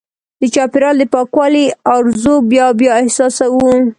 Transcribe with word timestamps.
د 0.39 0.43
چاپېریال 0.53 0.95
د 0.99 1.03
پاکوالي 1.13 1.65
ارزو 1.95 2.35
بیا 2.51 2.65
بیا 2.79 2.93
احساسوو. 3.03 3.67